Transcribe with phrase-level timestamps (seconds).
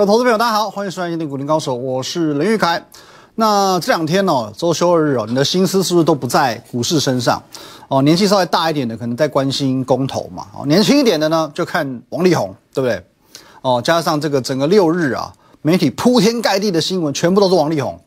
[0.00, 2.82] 各位投资朋友，大家好，欢迎收看《一定股林高手》，我是林玉凯。
[3.34, 7.42] 那这两天哦，周休二日哦，你的心思是不是都不在股市身上？
[7.88, 13.04] 哦，年纪稍微大一点的可能在关心公投嘛，哦，年轻一点的呢就看王力宏，对不对？
[13.60, 15.30] 哦，加上这个整个六日啊，
[15.60, 18.00] 媒体铺天盖地的新闻全部都是王力宏。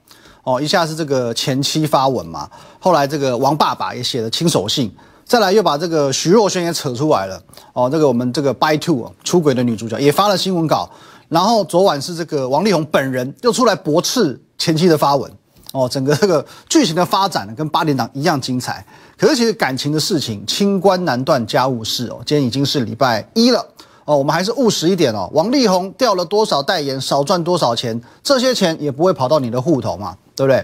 [0.45, 2.49] 哦，一下是这个前妻发文嘛，
[2.79, 4.91] 后来这个王爸爸也写了亲手信，
[5.23, 7.39] 再来又把这个徐若瑄也扯出来了。
[7.73, 10.89] 哦，这个我们这个 By Two 出轨的女主角也发了新闻稿。
[11.33, 15.31] 然后昨晚是这个王力宏本人又出来驳斥前妻的发文，
[15.71, 18.85] 哦，整个这个剧情的发展呢，跟八点档一样精彩。
[19.17, 22.21] 可是其实感情的事情，清官难断家务事哦。
[22.23, 23.65] 今天已经是礼拜一了
[24.05, 25.27] 哦，我们还是务实一点哦。
[25.33, 30.63] 王力宏掉了多少代言，少赚多少钱，这些钱也不会跑到你的户头嘛，对不对？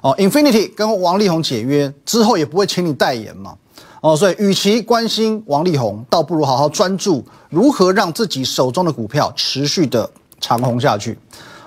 [0.00, 3.56] 哦，Infinity 跟王力宏解约之后，也不会请你代言嘛。
[4.04, 11.18] 哦，所以与其关心王力宏，倒不如好好专注如何让自己手中的股票持续的长红下去。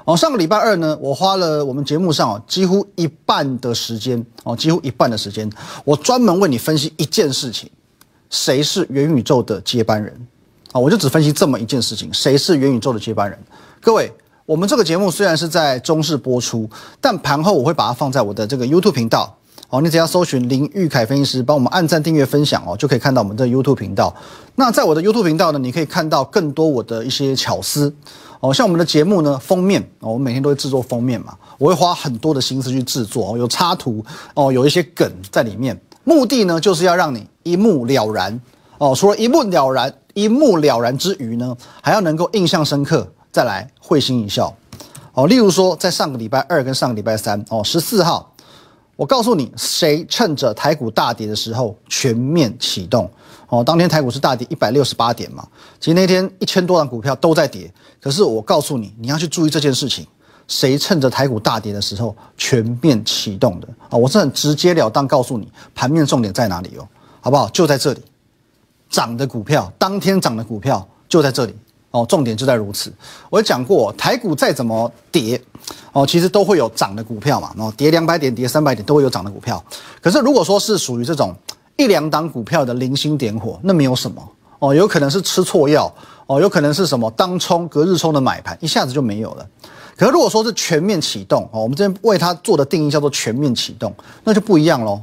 [0.05, 5.52] 哦，上个礼拜二呢，我花了我们节目上哦几乎一半的时间哦，几乎一半的时间，
[5.83, 7.67] 我专门为你分析一件事情：
[8.30, 10.13] 谁是元宇宙的接班人？
[10.73, 13.39] 啊，我就只分析这么一件事情：谁是元宇宙的接班人？
[13.81, 14.13] 各位，
[14.45, 16.69] 我们这个节目虽然是在中视播出，
[17.02, 19.35] 但盘后我会把它放在我的这个 YouTube 频道。
[19.69, 24.15] 哦，你只要搜寻林玉凯分析师，帮我们按赞、订阅、分享哦，就可以看到我们的 YouTube 频道。
[24.55, 27.93] 那在我的 YouTube 频道呢，你可以看到更多我的一些巧思
[28.39, 34.01] 哦，像我们的节目呢，封面哦，我每天都会制作封面嘛，我会花很多的心思去制作哦，有插图
[34.35, 38.39] 哦，有一些梗在里面，目的呢就是要让你一目了然
[38.77, 38.95] 哦。
[38.95, 44.55] 除了一目了然、一目了然之余呢，还要能够印象深刻，再来会心一笑
[45.11, 45.27] 哦。
[45.27, 48.31] 例如说，在上个礼拜二跟上个礼拜三哦，十四号。
[48.97, 53.09] 我告诉你，谁趁着台股大跌的时候全面启动？
[53.47, 55.47] 哦，当天台股是大跌一百六十八点嘛，
[55.79, 57.71] 其实那天一千多档股票都在跌。
[58.01, 60.05] 可是我告诉你，你要去注意这件事情，
[60.47, 63.67] 谁趁着台股大跌的时候全面启动的？
[63.89, 66.87] 啊，我是很直截了当告诉你，盘面重点在哪里哦，
[67.21, 67.47] 好不好？
[67.49, 68.02] 就在这里，
[68.89, 71.55] 涨的股票，当天涨的股票就在这里。
[71.97, 72.93] 哦，重点就在如此。
[73.30, 75.41] 我讲过，台股再怎么跌，
[75.93, 77.52] 哦，其实都会有涨的股票嘛。
[77.55, 79.63] 然后跌两百点、跌三百点都会有涨的股票。
[80.02, 81.36] 可是如果说是属于这种
[81.75, 84.21] 一两档股票的零星点火，那没有什么
[84.59, 85.91] 哦，有可能是吃错药
[86.27, 89.47] 哦，有可能是什么当冲、隔日冲的买盘，一下子就没有了。
[89.95, 93.91] 可是如果说是全面启动哦，我们这边为它做的定义叫做全面启动，
[94.23, 95.02] 那就不一样喽。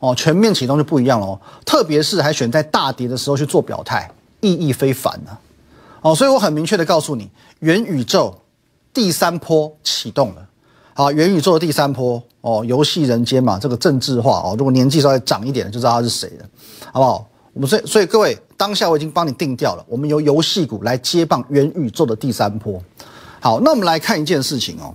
[0.00, 1.38] 哦，全面启动就不一样喽。
[1.64, 5.30] 特别是还选在大跌的时候去做表态，意义非凡呢。
[6.04, 8.38] 哦，所以我很明确的告诉你，元宇宙
[8.92, 10.46] 第三波启动了。
[10.92, 16.46] 好，元宇宙的第三波哦，游戏人间嘛，这个政治化哦，如果年纪稍微长一点的，就知道他是谁了，
[16.92, 17.26] 好不好？
[17.54, 22.78] 我们所以所以各位，当下我已经帮你定掉了，我们由游戏股来接棒元宇宙的第三波。
[23.40, 24.94] 好，那我们来看一件事情哦，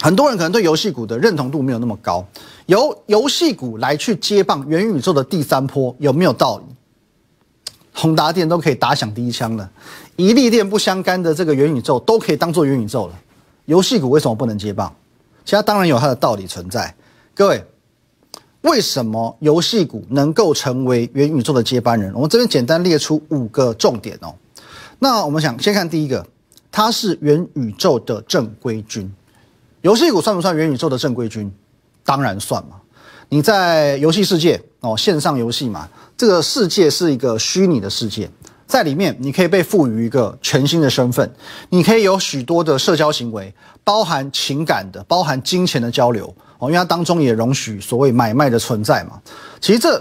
[0.00, 2.24] 很多人可能对游戏股的认同度没有那么高，
[2.64, 6.64] 由游戏股来去接棒元宇宙的第三波，有没有道理？
[7.92, 9.68] 宏达电都可以打响第一枪了，
[10.20, 13.14] 一粒电不相干的这个元宇宙都可以当做元宇宙了，
[13.64, 14.94] 游戏股为什么不能接棒？
[15.46, 16.94] 其他当然有它的道理存在。
[17.34, 17.64] 各位，
[18.60, 22.12] 为什么游戏股能够成为元宇宙的接班人？
[22.14, 24.34] 我们这边简单列出五个重点哦。
[24.98, 26.26] 那我们想先看第一个，
[26.70, 29.10] 它是元宇宙的正规军。
[29.80, 31.50] 游戏股算不算元宇宙的正规军？
[32.04, 32.76] 当然算嘛。
[33.30, 38.28] 你在游戏世界哦，线上游戏嘛，这个世界是一个虚拟的世界，
[38.70, 41.28] 在里面你可以被赋予一个全新的身份，
[41.68, 46.32] 你可以有许多的社交行为，包含情感的，包含金钱的交流。
[46.58, 49.20] 哦，因为它当中也容许所谓买卖的存在嘛。
[49.60, 50.00] 其实这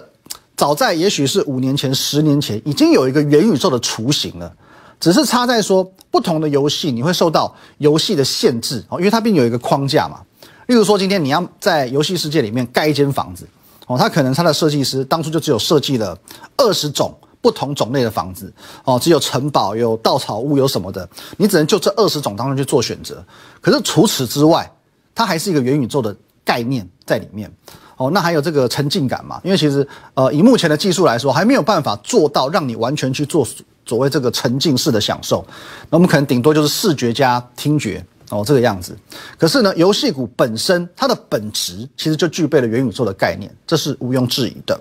[0.56, 4.54] 早在也许是五年前、十年前，已经有一个元宇宙的雏形了，
[5.00, 8.86] 只是差在说不同的游戏你会受到游戏的限制。
[8.90, 10.22] 哦，因为它并有一个框架嘛。
[10.68, 13.48] 例如说，今天你要在游戏世界里面盖一间房子，
[13.88, 16.16] 哦，他可能他的设计师当初就只有设计了
[16.58, 17.12] 二十种
[17.42, 18.52] 不同种类的房子，
[18.84, 21.08] 哦，只有城堡、有稻草屋、有什么的，
[21.38, 23.24] 你只能就这二十种当中去做选择。
[23.62, 24.70] 可是除此之外，
[25.16, 27.52] 它还是一个元宇宙的概念在里面，
[27.98, 29.40] 哦，那还有这个沉浸感嘛？
[29.44, 33.48] 因为其实，呃，以目前的技术来说，还没有办法做到让你完全去做
[33.86, 35.46] 所谓这个沉浸式的享受。
[35.90, 38.06] 那我们可能顶多就是视觉加听觉。
[38.32, 38.96] 哦，这个样子。
[39.40, 44.80] 可是呢，游戏股本身它的本质其实就具备了元宇宙的概念，这是毋庸置疑的。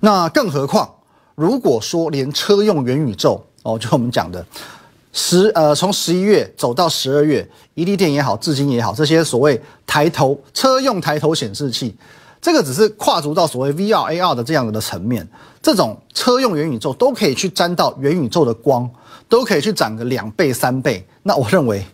[0.00, 0.90] 那更何况，
[1.38, 4.44] 如果说连车用元宇宙，哦， 就我们讲的
[5.12, 11.94] 十呃，从十一月走到十二月，宜利电也好，至今也好，这些所谓抬头车用抬头显示器，
[12.42, 15.24] 这个只是跨足到所谓 VR AR 的这样子的层面，
[15.62, 18.90] 这种车用元宇宙都可以去沾到元宇宙的光，
[19.28, 21.06] 都可以去涨个两倍三倍。
[21.22, 21.86] 那我认为。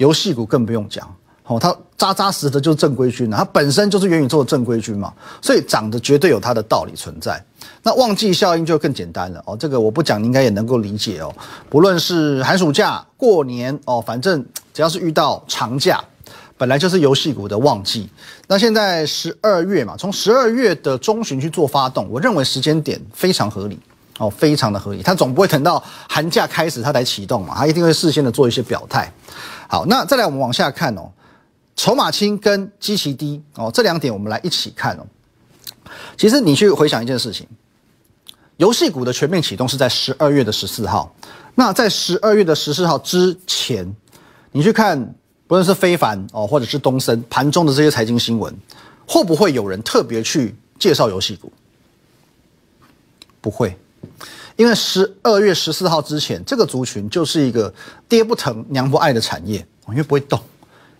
[0.00, 1.06] 游戏股更不用讲，
[1.50, 5.12] 哦，它扎扎实实的就是正规军啊，它本身就是元宇宙的正规军嘛，
[5.42, 7.44] 所以涨得绝对有它的道理存在。
[7.82, 11.34] 那旺季效应就更简单了哦，这个我不讲，你应该也能够理解哦。
[11.68, 16.00] 不论是寒暑假、过年哦，反正只要是遇到长假，
[16.56, 18.08] 本来就是游戏股的旺季。
[18.46, 23.76] 那现在十二月嘛，从十二月的中旬去做发动，我认为时间点非常合理
[24.18, 25.02] 哦，非常的合理。
[25.02, 29.12] 它总不会等到寒假开始它才启动嘛，它一定会事先的做一些表态。
[29.68, 31.08] 好，那再来我们往下看哦，
[31.80, 35.06] 筹码轻跟基期低哦，这两点我们来一起看哦。
[36.14, 37.48] 其实你去回想一件事情。
[38.58, 41.10] 游戏股的全面启动是在十二月的十四号。
[41.54, 43.90] 那在十二月的十四号之前，
[44.52, 45.02] 你去看，
[45.46, 48.54] 不论是非凡哦，或者是东森盘中的这些财经新闻，
[49.06, 51.50] 会不会有人特别去介绍游戏股？
[53.40, 53.74] 不会，
[54.56, 57.72] 因为十二月十四号之前，这个族群就是一个
[58.06, 60.38] 爹不疼娘不爱的产业，因为不会动，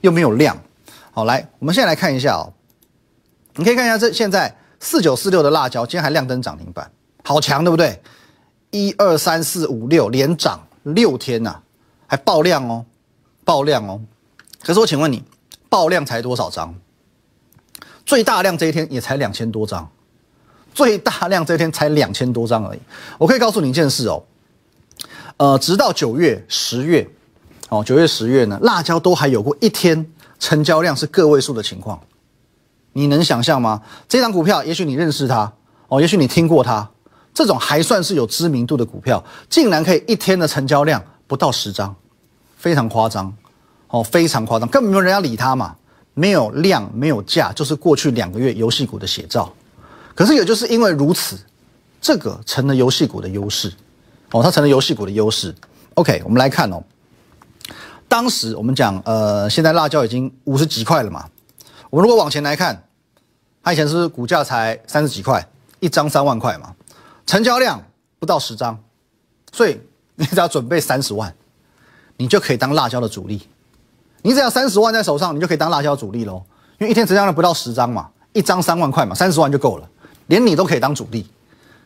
[0.01, 0.59] 又没有量。
[1.13, 2.53] 好，来，我们现在来看一下哦，
[3.57, 6.91] 你可以看一下这现在四九四六的辣椒，今天还亮灯涨停板。
[7.25, 8.01] 好强，对不对？
[8.71, 11.61] 一二三四五六连涨六天呐，
[12.07, 12.85] 还爆量哦，
[13.45, 14.01] 爆量哦。
[14.63, 15.25] 可是我请问你，
[15.69, 16.73] 爆量才多少张？
[18.07, 19.89] 最大量这一天也才两千多张，
[20.73, 22.81] 最大量这一天才两千多张而已。
[23.19, 24.23] 我可以告诉你一件事哦，
[25.37, 27.09] 呃，直到九月、十月，
[27.69, 30.07] 哦，九月、十月呢，辣椒都还有过一天
[30.41, 32.01] 成交量是个位数的情况。
[32.95, 33.81] 你能想象吗？
[34.09, 35.53] 这张股票，也许你认识它
[35.87, 36.91] 哦，也许你听过它。
[37.33, 41.95] 这种还算是有知名度的股票，竟然可以一天的成交量不到十张，
[42.57, 43.33] 非常夸张，
[43.87, 45.77] 哦，非常夸张，根本没有人要理它嘛，
[46.15, 49.51] 没有量，没有价，就是过去两个月游戏股的写照。
[50.13, 51.39] 可是也就是因为如此，
[52.01, 53.73] 这个成了游戏股的优势，
[54.33, 55.55] 哦，它成了游戏股的优势。
[55.95, 56.83] OK，我们来看哦，
[58.11, 61.31] 当时我们讲，呃，现在辣椒已经五十几块了嘛，
[61.91, 62.83] 我们如果往前来看，
[63.63, 65.47] 它以前是股价才三十几块，
[65.79, 66.75] 一张三万块嘛。
[67.25, 67.81] 成交量
[68.19, 68.77] 不到十张，
[69.53, 69.81] 所以
[70.17, 71.33] 你只要准备三十万，
[72.17, 73.47] 你就可以当辣椒的主力。
[74.23, 76.43] 你只要三十万在手上，你就可以当辣椒主力喽。
[76.79, 79.89] 因为一天成交量不到十张嘛，一张三万块嘛，三十万就够了，
[80.27, 81.25] 连你都可以当主力。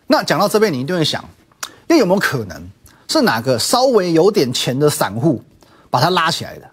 [0.07, 1.23] 那讲到这边，你一定会想，
[1.89, 2.67] 又有没有可能
[3.09, 5.43] 是哪个稍微有点钱的散户
[5.95, 6.69] 把它拉起来的？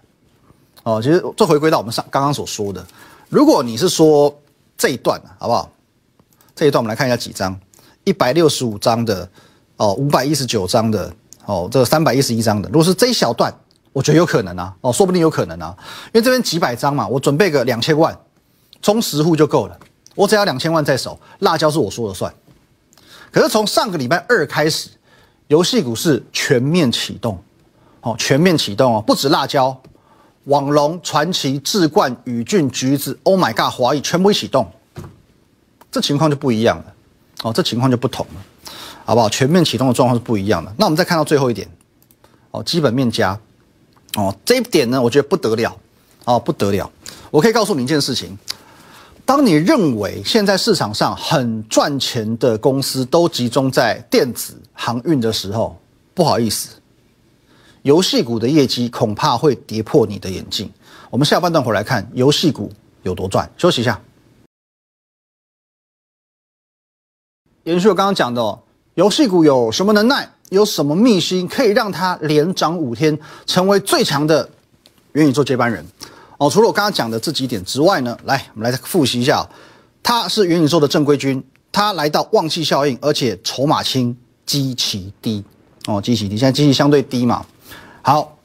[0.82, 2.84] 哦，其实这回归到我们上刚刚所说的，
[3.28, 4.36] 如果你是说
[4.76, 5.70] 这一段好不好？
[6.56, 7.56] 这一段我们来看一下几张。
[8.02, 9.28] 一百六十五张的，
[9.76, 11.14] 哦，五百一十九张的，
[11.44, 13.54] 哦，这三百一十一张的，如果是这一小段，
[13.92, 15.72] 我觉得有可能啊，哦，说不定有可能啊，
[16.06, 18.18] 因为这边几百张嘛，我准备个两千万，
[18.82, 19.78] 充十户就够了，
[20.16, 22.34] 我只要两千万在手，辣椒是我说了算。
[23.30, 24.88] 可是从上个礼拜二开始，
[25.46, 27.40] 游戏股是全面启动，
[28.02, 29.76] 哦，全面启动哦，不止辣椒，
[30.44, 34.70] 网龙、传奇、智冠、宇峻、橘子，Oh my God，华谊全部一启动，
[35.90, 36.84] 这情况就不一样了。
[37.44, 38.70] 哦，这情况就不同了，
[39.04, 39.28] 好不好？
[39.28, 40.72] 全面启动的状况是不一样的。
[40.76, 41.68] 那我们再看到最后一点，
[42.52, 43.36] 哦，基本面加，
[44.14, 45.76] 哦，这一点呢，我觉得不得了，
[46.24, 46.88] 哦，不得了。
[47.30, 48.38] 我可以告诉你一件事情：
[49.24, 55.76] 当你认为现在市场上很赚钱的公司都集中在电子航运的时候，
[56.14, 56.68] 不好意思，
[57.82, 60.70] 游戏股的业绩恐怕会跌破你的眼镜。
[61.10, 62.72] 我们下半段回来看游戏股
[63.02, 63.50] 有多赚。
[63.56, 64.00] 休息一下。
[67.64, 68.58] 延续我刚刚讲的，
[68.94, 74.48] 游戏股有什么能耐，有什么秘辛，可以让它连涨五天，成为最强的
[75.12, 75.84] 元宇宙接班人？
[76.38, 79.48] 哦，除了我刚刚讲的这几点之外呢，来，我们来复习一下，
[80.02, 85.44] 它是元宇宙的正规军，它来到旺季效应，而且筹码轻，基期低，
[85.86, 87.46] 哦，基期低，现在基期相对低嘛。
[88.02, 88.36] 好，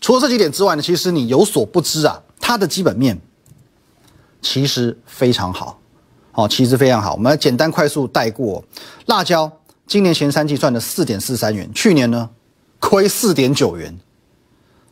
[0.00, 3.18] 除了这几点之外呢，其实你有所不知啊，它的基本面
[4.40, 5.80] 其实非常好。
[6.32, 7.14] 哦，其实非常好。
[7.14, 8.62] 我们简单快速带过，
[9.06, 9.50] 辣椒
[9.88, 12.30] 今年前三季赚了四点四三元，去年呢
[12.78, 13.98] 亏四点九元。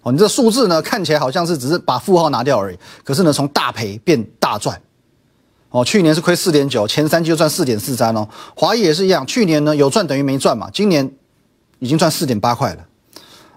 [0.02, 4.80] 哦，你这数字呢看起来好像是只是把负号拿掉而已，可是呢从大赔变大赚。
[5.70, 8.28] 哦，去年是亏四点九，前三季就赚四点四三哦。
[8.56, 11.08] 华谊也是一样，去年呢有赚等于没赚嘛，今年
[11.78, 12.84] 已经赚四点八块了。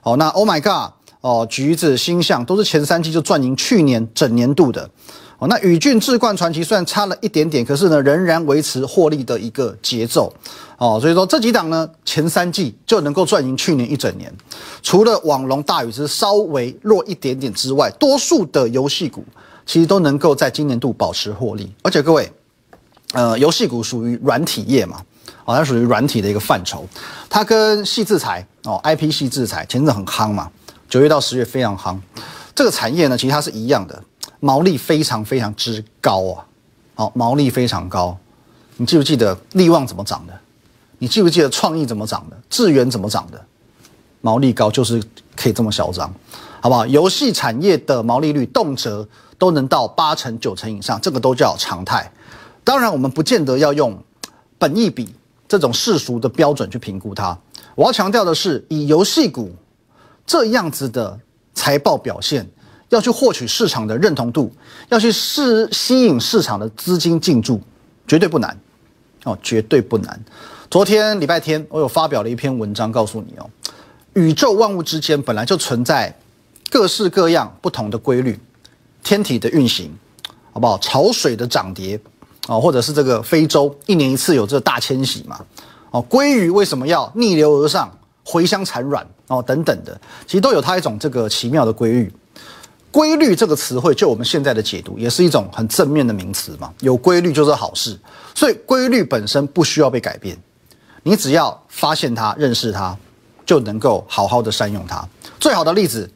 [0.04, 4.90] 哦，那 Oh my God，哦，橘子、星象都是前三季就赚赢去年整年度的。
[5.38, 10.34] 哦，那宇峻智冠传奇虽然差了一点点，可是呢，仍然维持获利的一个节奏。
[10.78, 14.34] 哦，所以说这几档呢，前三季就能够赚赢去年一整年。
[14.82, 19.24] 除了网龙大宇之稍微弱一点点之外，多数的游戏股
[19.66, 21.72] 其实都能够在今年度保持获利。
[21.84, 22.30] 而且各位，
[23.14, 25.02] 呃，游戏股属于软体业嘛，
[25.50, 26.88] 哦，它属于软体的一个范畴。
[27.28, 30.52] 它跟细制裁哦，IP 细制裁前阵很夯嘛，
[30.88, 31.98] 九月到十月非常夯。
[32.54, 34.00] 这个产业呢，其实它是一样的，
[34.40, 36.46] 毛利非常非常之高啊，
[36.94, 38.16] 好，毛利非常高。
[38.78, 40.40] 你记不记得利旺怎么涨的？
[41.00, 42.38] 你记不记得创意怎么涨的？
[42.48, 43.44] 智源怎么涨的？
[44.22, 45.02] 毛利高就是
[45.36, 46.14] 可以这么嚣张，
[46.62, 46.86] 好不好？
[46.86, 49.08] 游戏产业的毛利率动辄
[49.40, 52.12] 都能到八成九成以上，这个都叫常态。
[52.64, 53.98] 当然，我们不见得要用
[54.60, 55.16] 本益比
[55.50, 57.38] 这种世俗的标准去评估它。
[57.76, 59.54] 我要强调的是，以游戏股
[60.26, 61.20] 这样子的
[61.54, 62.48] 财报表现，
[62.90, 64.52] 要去获取市场的认同度，
[64.90, 67.60] 要去试吸引市场的资金进驻，
[68.08, 68.58] 绝对不难
[69.24, 70.24] 哦，绝对不难。
[70.70, 73.50] 昨天礼拜天，我有发表了一篇文章，告诉你哦。
[74.14, 76.16] 宇宙万物之间本来就存在
[76.70, 78.40] 各式各样不同的规律，
[79.02, 79.92] 天体的运行，
[80.52, 80.78] 好不好？
[80.80, 82.00] 潮水的涨跌，
[82.50, 85.40] 啊，或者是这个非洲一年一次有这大迁徙嘛，
[85.92, 87.90] 哦，鲑鱼为什么要逆流而上，
[88.24, 92.12] 回乡产卵，哦，等等的，其实都有它一种这个奇妙的规律。
[92.90, 97.96] 规律这个词汇，就我们现在的解读，也是一种很正面的名词嘛，有规律就是好事，
[98.34, 100.36] 所以规律本身不需要被改变，
[101.04, 102.98] 你只要发现它，认识它。
[103.46, 105.04] 就能够好好的善用它。
[105.40, 106.08] 最好的例子，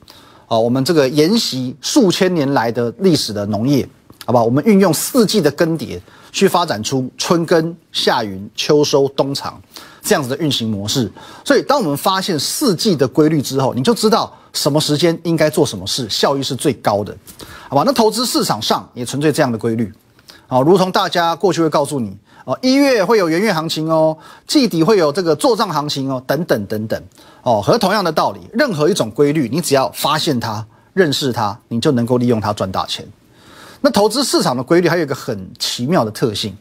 [0.48, 3.90] 啊，我们这个沿袭数千年来的历史的农业，
[4.24, 6.00] 好吧，我们运用四季的更迭
[6.34, 9.58] 去发展出春耕、夏耘、秋收、冬藏
[10.02, 11.10] 这样子的运行模式。
[11.46, 17.16] 所以，当我们发现四季的规律之后，你就知道什么时间应该做什么事，效益是最高的，
[17.70, 17.84] 好吧？
[17.86, 19.94] 那投资市场上也存在这样的规律，
[20.48, 22.18] 啊，如同大家过去会告诉你。
[22.46, 27.02] 哦，一月会有元月行情哦，季底会有这个做账行情哦，等等等等。
[27.42, 33.08] 哦，和同样的道理，任何一种规律，你只要发现它、认识它，你就能够利用它赚大钱。
[33.86, 36.56] 那投资市场的规律还有一个很奇妙的特性，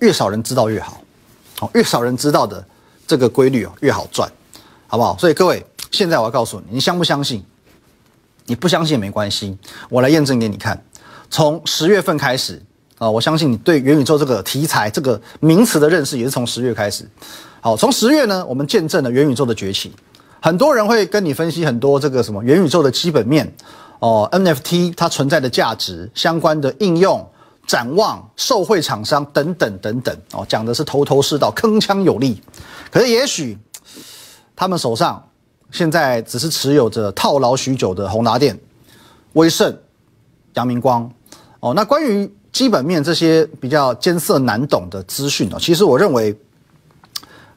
[0.00, 1.00] 越少人知道越好。
[1.60, 2.62] 哦，越少人知道的
[3.06, 4.30] 这个规律哦，越好赚，
[4.86, 5.16] 好不好？
[5.18, 7.42] 所以各位，现在我要告诉你，你相不相信？
[8.44, 9.56] 你不相信也没关系，
[9.88, 10.78] 我来验证给你看。
[11.30, 12.62] 从十月份开始。
[12.98, 17.06] 啊，我相信你对元宇宙这个题材、这个名词的认识也是从十月开始。
[17.60, 19.92] 好，从十月呢，我们见证了元宇宙的崛起。
[20.40, 23.46] 很多人会跟你分析很多这个什么元宇宙的基本面，
[23.98, 27.26] 哦，NFT 它存在的价值、相关的应用、
[27.66, 32.40] 展望、受惠厂商等等等等，哦，讲的是头头是道、铿锵有力。
[32.90, 33.58] 可是也许
[34.54, 35.22] 他们手上
[35.70, 38.58] 现在只是持有着套牢许久的宏达电、
[39.32, 39.76] 威盛、
[40.54, 41.10] 阳明光。
[41.60, 46.38] 哦，那关于基本面这些比较艰涩难懂的资讯哦，其实我认为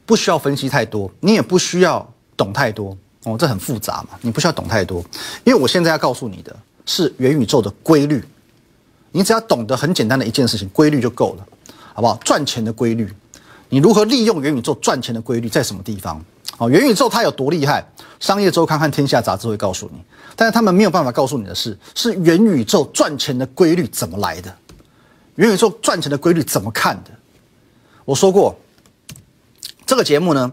[0.06, 5.04] 不需要分析太多，你也不需要懂太多哦，这很复杂嘛，你不需要懂太多，
[5.44, 8.24] 因为我现在要告诉你的是元宇宙的规律，
[9.12, 11.48] 你只要懂得很简单的一件事情，规律就够了，
[11.94, 12.16] 好不好？
[12.24, 13.12] 赚钱的规律，
[13.68, 16.24] 你如何利用元宇宙赚钱的规律在什么地方？
[16.58, 17.86] 哦，元宇宙它有多厉害？
[18.20, 20.02] 商业周刊和天下杂志会告诉你，
[20.36, 24.54] 但是他们没有办法告诉你的是，是元宇宙赚钱的规律怎么来的？
[25.36, 27.12] 元宇宙赚钱的规律怎么看的？
[28.04, 28.58] 我说过，
[29.86, 30.52] 这个节目呢，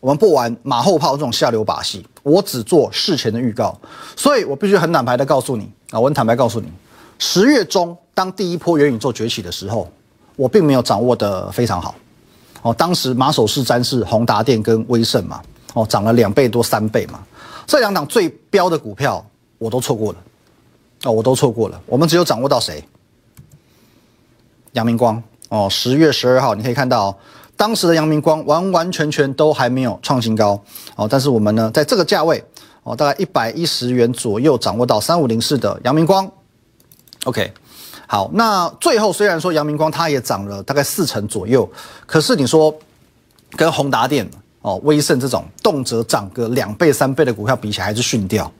[0.00, 3.76] 我们不玩马后炮这种下流把戏，我只做事前的预告，
[4.16, 6.68] 所以我必须很坦白的告诉你啊，我很坦白告诉你，
[7.18, 9.90] 十月中当第一波元宇宙崛起的时候，
[10.36, 11.94] 我并没有掌握的非常好。
[12.62, 15.42] 哦，当时马首是瞻是宏达电跟威盛嘛，
[15.74, 17.22] 哦，涨了两倍多三倍嘛，
[17.66, 19.24] 这两档最标的股票
[19.58, 20.18] 我都错过了，
[21.04, 22.84] 哦，我都错过了，我们只有掌握到谁？
[24.72, 25.20] 阳明光。
[25.50, 27.16] 哦，十月十二号你可以看到，
[27.58, 30.58] 当时的阳明光完完全全都还没有创新高
[30.94, 32.42] 哦，但是我们呢，在这个价位
[32.84, 36.30] 哦，大概一百一十元左右掌握到三五零四的阳明光
[37.24, 37.52] ，OK，
[38.06, 41.68] 好，那最后虽然说阳明光它也涨了大概四成左右，
[42.06, 42.72] 可是你说
[43.56, 44.26] 跟宏达电
[44.60, 48.50] 哦、威盛这种动辄涨个两倍三倍的股票比起来还是逊掉，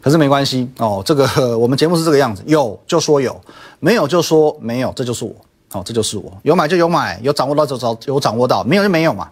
[0.00, 1.26] 可是没关系哦，这个
[1.58, 3.40] 我们节目是这个样子，有就说有，
[3.80, 5.34] 没有就说没有，这就是我。
[5.68, 9.28] 好，这就是我有买就有买，有掌握到就找有掌握到，没有就没有嘛。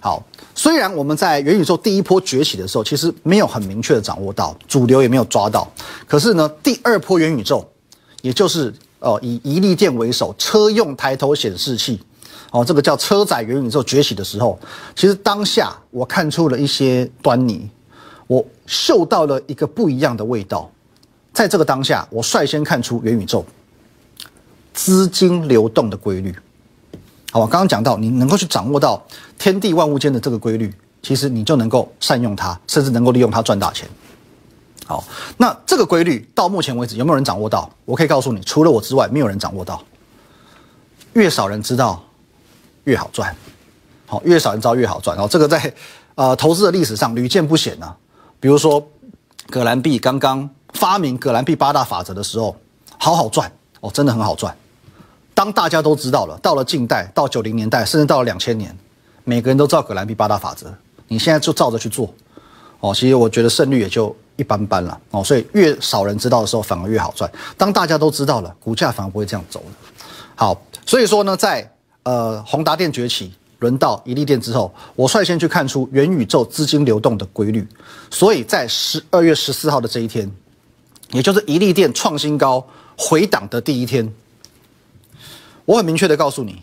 [0.00, 0.22] 好，
[0.54, 5.66] 虽然我们在元宇宙第一波崛起的时候，其实没有很明确的掌握到，主流也没有抓到。
[6.06, 7.66] 可是呢，第二波元宇宙，
[8.22, 12.00] 也就是呃以一利电为首，车用抬头显示器，
[12.50, 14.58] 哦，这个叫车载元宇宙崛起的时候，
[14.94, 17.68] 其实当下我看出了一些端倪，
[18.26, 20.70] 我嗅到了一个不一样的味道。
[21.32, 23.44] 在这个当下，我率先看出元宇宙。
[24.74, 26.34] 资金流动的规律，
[27.30, 29.02] 好，我刚刚讲到，你能够去掌握到
[29.38, 33.88] 天地万物间的这个规律，其实你就能够善用它，甚至能够利用它赚大钱。
[34.84, 35.02] 好，
[35.38, 37.70] 那这个规律到目前为止有没有人掌握到？
[37.84, 39.82] 我可以告诉你，除了我之外，没有人掌握到。
[41.14, 42.04] 越少人知道，
[42.82, 43.34] 越好赚。
[44.06, 45.16] 好，越少人知道越好赚。
[45.16, 45.72] 然后这个在
[46.16, 47.96] 呃投资的历史上屡见不鲜啊。
[48.40, 48.86] 比如说，
[49.48, 52.54] 葛兰碧刚刚发明葛兰碧八大法则的时候，
[52.98, 53.50] 好好赚
[53.80, 54.54] 哦，真的很好赚。
[55.34, 58.74] 当大家都知道了，到了近代，到九零年代，甚至到了两千年，
[59.24, 60.72] 每个人都知道葛兰碧八大法则，
[61.08, 62.12] 你现在就照着去做
[62.80, 62.94] 哦。
[62.94, 65.22] 其实我觉得胜率也就一般般了哦。
[65.24, 67.30] 所以越少人知道的时候，反而越好赚。
[67.58, 69.66] 当大家都知道了，股价反而不会这样走了。
[70.36, 71.68] 好，所以说呢，在
[72.04, 73.32] 呃宏达电崛起。
[73.60, 77.66] 轮到一利电之后，我率先去看出元宇宙资金流动的规律。
[78.10, 80.30] 所以在十二月十四号的这一天，
[81.12, 82.62] 也就是一利电创新高
[82.98, 84.12] 回档的第一天，
[85.64, 86.62] 我很明确的告诉你，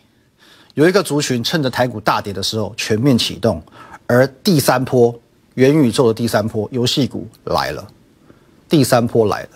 [0.73, 3.61] 有一个族群趁着台股大跌的时候全面启动，
[4.07, 5.13] 而第三波
[5.55, 7.87] 元宇宙的第三波游戏股来了，
[8.69, 9.49] 第三波来了。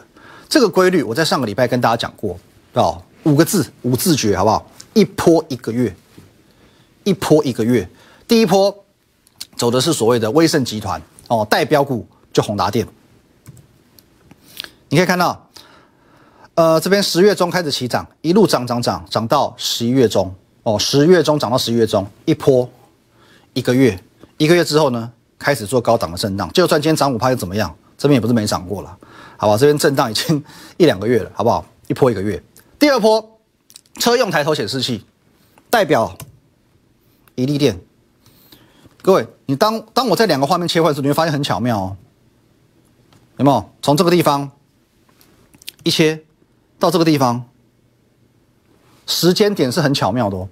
[0.49, 2.37] 这个规律我在上个礼拜跟大家讲过，
[2.73, 4.65] 哦，五个字五字诀好不好？
[4.93, 5.95] 一波一个月。
[7.03, 7.87] 一波一个月，
[8.27, 8.75] 第一波
[9.55, 12.83] 走的是所谓的威盛集团哦，代表股就宏达电。
[14.89, 15.44] 你可以看到，
[16.55, 20.33] 呃，这边十月中开始起涨，一路涨涨涨，涨到十一月中
[20.63, 22.69] 哦，十月中涨到十一月中，一波
[23.53, 23.99] 一个月，
[24.37, 26.49] 一个月之后呢，开始做高档的震荡。
[26.53, 27.73] 就算今天涨五趴又怎么样？
[27.97, 28.97] 这边也不是没涨过了，
[29.37, 29.57] 好吧？
[29.57, 30.43] 这边震荡已经
[30.77, 31.65] 一两个月了，好不好？
[31.87, 32.41] 一波一个月，
[32.79, 33.39] 第二波
[33.99, 35.05] 车用抬头显示器
[35.69, 36.15] 代表。
[37.37, 37.77] 一利电，
[39.01, 41.97] 各位，你当当我在两个画面切换的时候，你会发现很巧妙哦，
[43.35, 43.69] 有没有？
[43.81, 44.49] 从这个地方
[45.83, 46.23] 一切
[46.79, 47.43] 到这个地方，
[49.07, 50.49] 时间点是很巧妙的哦。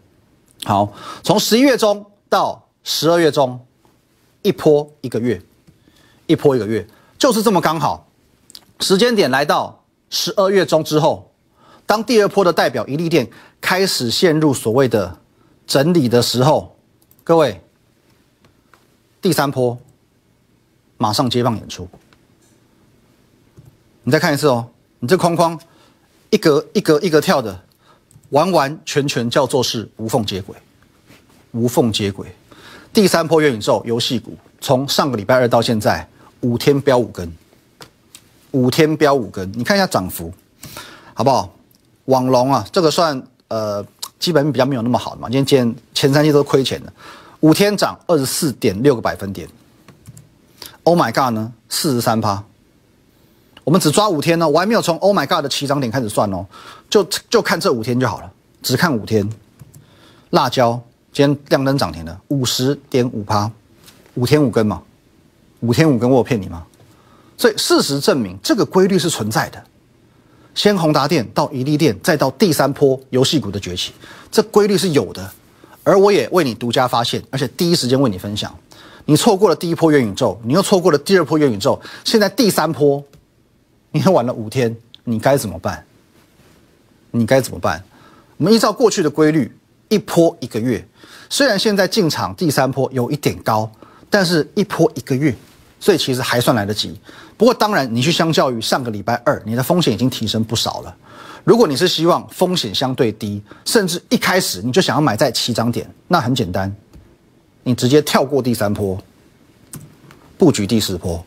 [0.65, 3.59] 好，从十一月中到十二月中，
[4.41, 5.41] 一波一个月，
[6.25, 6.87] 一波一个月，
[7.17, 8.07] 就是这么刚好。
[8.79, 11.31] 时间点来到十二月中之后，
[11.85, 15.19] 当第二波的代表一利店开始陷入所谓的
[15.67, 16.75] 整理的时候。
[17.25, 17.61] 各位，
[19.21, 19.77] 第三波
[20.97, 21.87] 马上接棒演出，
[24.03, 24.67] 你再看一次哦。
[24.99, 25.57] 你这框框
[26.33, 27.61] 一格一格一格跳的，
[28.29, 30.55] 完完全全叫做是无缝接轨，
[31.51, 32.27] 无缝接轨。
[32.91, 36.07] 第三波元宇宙游戏股，从上个礼拜二到现在
[36.39, 37.31] 五天飙五根，
[38.49, 40.33] 五天飙五根，你看一下涨幅，
[41.13, 41.53] 好不好？
[42.05, 43.85] 网龙啊，这个算呃。
[44.19, 46.93] 基本比较没有那么好的嘛，今天前前三季都亏钱的，
[47.41, 49.45] 五天涨二十四点六个百分点。
[50.83, 52.41] Oh my god 呢，四十三趴。
[53.63, 56.45] 我们只抓五天呢，我还没有从 Oh my god 的起涨点开始算哦，
[56.89, 59.27] 就就看这五天就好了，只看五天。
[60.31, 63.49] 辣椒今天亮灯涨停了，五十点五趴，
[64.15, 64.81] 五天五根嘛，
[65.59, 66.65] 五天五根我有骗你吗？
[67.37, 69.63] 所以事实证明这个规律是存在的。
[70.55, 73.91] 先宏达电到宜利电，再到第三波游戏股的崛起，
[74.31, 75.29] 这规律是有的。
[75.83, 78.53] 而我也为你独家发现，而且第一时间为你分享。
[79.05, 83.03] 你错过了第一波元宇宙，你又错过了第二波元宇宙，现在第三波，
[83.93, 84.75] 你又晚了五天，
[85.05, 85.81] 你该怎么办？
[87.11, 87.81] 你该怎么办？
[88.35, 89.49] 我们依照过去的规律，
[89.87, 90.85] 一波一个月。
[91.29, 93.71] 虽然现在进场第三波有一点高，
[94.09, 95.33] 但是一波一个月。
[95.79, 96.97] 所以其实还算来得及，
[97.35, 100.95] 不过当然，你去相较于上个礼拜二，你的风险已经提升不少了。
[101.43, 106.73] 如果你是希望风险相对低，甚至一开始你就想要买在起涨点，那很简单，
[107.63, 108.97] 你直接跳过第三波，
[110.37, 111.21] 布局第四波，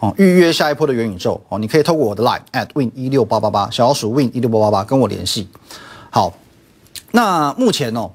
[0.00, 5.48] 哦，预约下一波的元宇宙哦，你可以透过我的 line at win 一六八八八小老鼠 win 一六八八八跟我联系。
[6.10, 6.32] 好，
[7.10, 8.10] 那目前哦。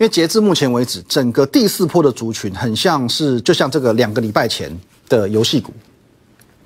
[0.00, 4.70] 因为截至目前为止，整个第四波的族群很像是，就像这个两个礼拜前
[5.08, 5.72] 的游戏股，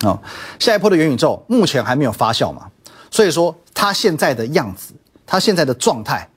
[0.01, 0.21] 啊，
[0.59, 2.67] 下一波的元宇宙目前还没有发酵嘛，
[3.11, 4.93] 所以说它现在的样子，
[5.25, 6.29] 它现在的状态，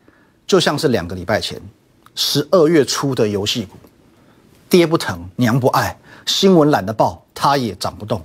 [0.48, 1.62] 就像是两个礼拜前
[2.16, 3.76] 十二月初的游戏股，
[4.70, 8.20] 爹不疼娘不爱，新闻懒得报，它也涨不动，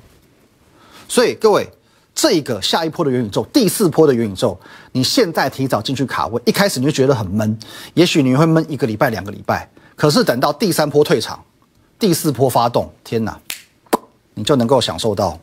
[1.07, 1.69] 所以各位。
[2.13, 4.59] 这个下一波的元宇宙，第四波的元宇宙，
[4.93, 7.57] 你现在提早进去卡位，一开始你就觉得很闷，
[7.95, 11.43] 也许你会闷一个礼拜、两个礼拜，可是等到第三波退场，
[11.99, 13.41] 第四波发动，天哪，
[14.35, 15.39] 你就能够享受到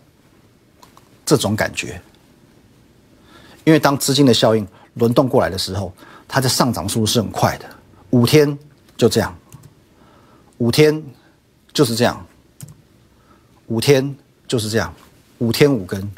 [1.26, 2.00] 这种感觉。
[3.64, 5.92] 因为当资金的效应轮动过来的时候，
[6.28, 7.66] 它的上涨速度是很快的，
[8.12, 8.56] 五天
[8.96, 9.36] 就这样，
[10.60, 11.02] 五天
[11.74, 12.24] 就是这样，
[13.68, 14.16] 五天
[14.48, 14.94] 就是这样，
[15.38, 16.12] 五天五根。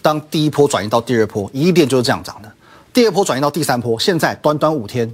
[0.00, 2.48] 当第一波转移到第二波，一利电就是这样涨的；
[2.92, 5.10] 第二波转移到第三波，现在短短五天，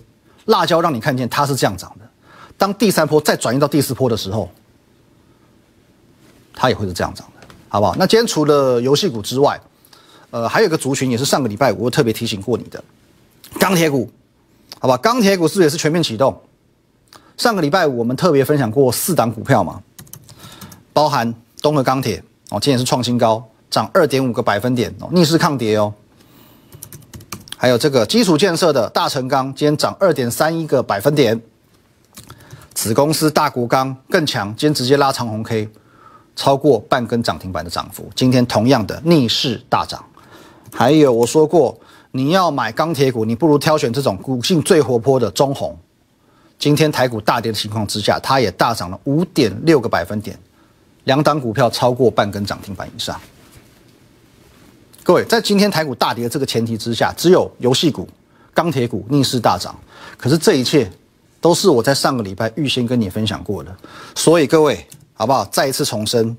[0.47, 2.09] 辣椒让你看见它是这样涨的。
[2.57, 4.51] 当第三波再转移到第四波的时候，
[6.55, 7.95] 它也会是这样涨的，好不好？
[7.97, 9.61] 那今天除了游戏股之外，
[10.31, 12.83] 呃，还有一个族群也是上个礼拜我特别提醒过你的
[13.61, 14.11] 钢铁股，
[14.81, 14.97] 好吧？
[14.97, 16.41] 钢铁股是不是也是全面启动？
[17.37, 19.81] 上个礼拜五我们特别分享过四档股票嘛，
[20.93, 23.47] 包含东河钢铁哦，今天是创新高。
[23.71, 25.93] 涨二点五个百分点哦，逆势抗跌哦。
[27.57, 31.39] 还有这个基础建设的大成钢，今天涨二点三一个百分点。
[32.73, 35.69] 子公司大国钢更强，今天直接拉长红 K，
[36.35, 38.09] 超过半根涨停板的涨幅。
[38.15, 40.03] 今天同样的逆势大涨。
[40.73, 41.79] 还有我说过，
[42.13, 45.77] 你要买钢铁股，你不如挑选这种股性最活泼的中红。
[46.59, 50.39] 今天台股大跌的情况之下，它也大涨了五点六个百分点，
[51.09, 53.19] 两档股票超过半根涨停板以上。
[55.03, 58.07] 各位，在今天台股大跌的这个前提之下，只有游戏股、
[58.53, 59.75] 钢铁股逆势大涨。
[60.19, 60.91] 可是这一切
[61.41, 63.75] 都是我在上个礼拜预先跟你分享过的。
[64.15, 65.47] 所以各位，好不好？
[65.47, 66.37] 再一次重申，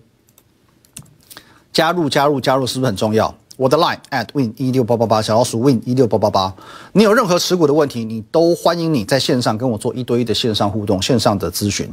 [1.73, 3.36] 加入、加入、加入，是不是很重要？
[3.60, 6.56] 我的 line at win 一六八八八小老鼠 win 一六八八八，
[6.93, 11.86] 你有任何持股的问题，你都欢迎你在线上跟我做一对一的线上互动、线上的咨询。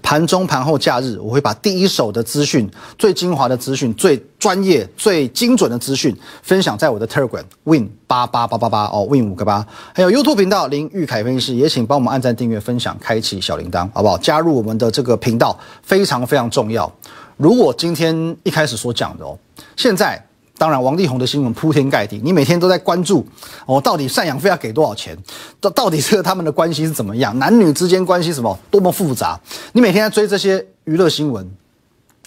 [0.00, 14.16] 盘中、盘后、假日，我会把第一手的资讯、最精华的资讯、最专业、最精准的资讯分享在我的 Telegram win 八八八八八哦，win 五个八，还有 YouTube 频道林玉凯分析师，也请帮我们按赞、订阅、分享、开启小铃铛，好不好？
[14.18, 16.88] 加入我们的这个频道非常非常重要。
[17.36, 19.36] 如果今天一开始所讲的哦，
[19.74, 20.27] 现在。
[20.58, 23.24] 当然，王力宏的新闻铺天盖地，你每天都在关注
[23.64, 25.16] 哦，到底赡养费要给多少钱？
[25.60, 27.38] 到到底这个他们的关系是怎么样？
[27.38, 29.38] 男女之间关系什么多么复杂？
[29.72, 31.48] 你每天在追这些娱乐新闻，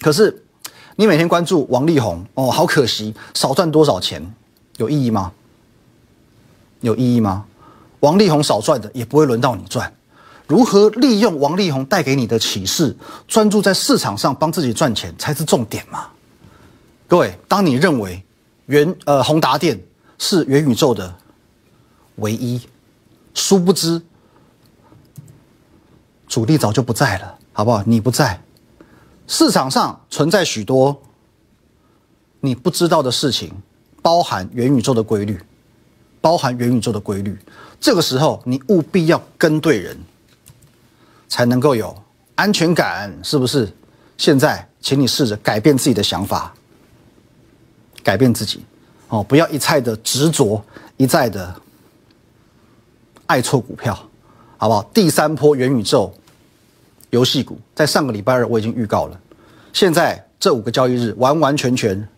[0.00, 0.42] 可是
[0.96, 4.34] 你每天关注王力宏哦，好可惜，少赚多少钱，
[4.78, 5.30] 有意义吗？
[6.80, 7.44] 有意义吗？
[8.00, 9.92] 王力宏少赚的也不会轮到你赚。
[10.46, 12.96] 如何利用王力宏带给你的启示，
[13.28, 16.06] 专注在市场上帮自己赚钱才是重点嘛？
[17.12, 18.24] 各位，当你认为
[18.64, 19.78] 元呃宏达电
[20.16, 21.14] 是元宇宙的
[22.16, 22.58] 唯一，
[23.34, 24.00] 殊不知
[26.26, 27.82] 主力早就不在了，好不好？
[27.84, 28.42] 你不在，
[29.26, 31.02] 市场上存在许多
[32.40, 33.52] 你不知道的事情，
[34.00, 35.38] 包含元宇宙的规律，
[36.22, 37.38] 包含元宇宙的规律。
[37.78, 39.94] 这个时候，你务必要跟对人，
[41.28, 41.94] 才能够有
[42.36, 43.70] 安全感，是不是？
[44.16, 46.54] 现在，请你试着改变自己的想法。
[48.02, 48.64] 改变自己，
[49.08, 50.62] 哦，不要一再的执着，
[50.96, 51.54] 一再的
[53.26, 53.94] 爱错股票，
[54.56, 54.82] 好不好？
[54.94, 56.12] 第三波元宇宙
[57.10, 59.20] 游戏股，在上个礼拜二我已经预告了，
[59.72, 62.08] 现在这五个交易日完完全全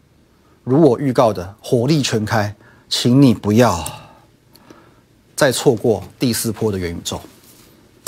[0.63, 2.55] 如我预告的火力全开，
[2.89, 3.85] 请你不要
[5.37, 7.21] 再错过第四波的元宇宙，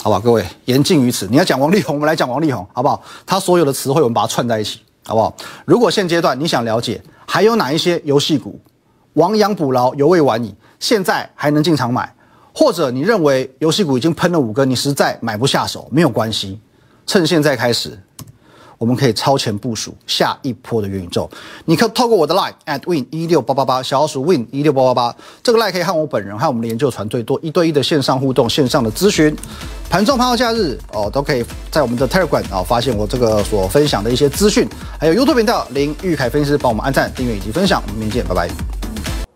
[0.02, 0.18] 好吧？
[0.18, 3.02] 各位言尽于此，你要讲王力宏，我们来讲王力宏，好不好？
[3.26, 5.34] 他所有的词汇我们把它串在一起，好不好？
[5.64, 7.00] 如果现阶段你想了解。
[7.28, 8.58] 还有哪一些游戏股
[9.14, 10.54] 亡羊补牢犹未晚矣？
[10.78, 12.14] 现在还能进场买，
[12.54, 16.60] 或者你认为游戏股已经喷了五个，你实在买不下手，没有关系，
[17.04, 17.98] 趁现在开始，
[18.78, 21.28] 我们可以超前部署下一波的元宇宙。
[21.64, 29.34] 你可以透过我的 line at win 一六八八八小老鼠 win 一六八八八，这个 line 可以和我本人和我们的研究团队多一对一的线上互动、线上的咨询。
[29.88, 38.52] 盘中、盘后、假日哦，都可以在我们的 Telegram 啊发现我这个所分享的一些资讯，还有 YouTube 频道林玉凯分析师帮我们按赞、订阅以及分享，我们明天见，拜拜。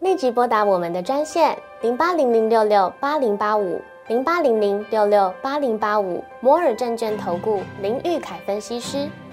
[0.00, 9.08] 立即拨打我们的专线零八零零六六八零八五零八零零六六八零八五摩尔证券投顾林玉凯分析师。